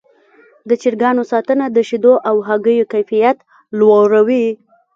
[0.69, 3.37] د چرګانو ساتنه د شیدو او هګیو کیفیت
[3.79, 4.45] لوړوي.